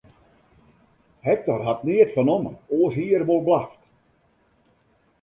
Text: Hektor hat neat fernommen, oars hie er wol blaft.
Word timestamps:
Hektor 1.21 1.63
hat 1.67 1.83
neat 1.89 2.11
fernommen, 2.15 2.57
oars 2.77 2.99
hie 2.99 3.09
er 3.17 3.27
wol 3.29 3.41
blaft. 3.47 3.81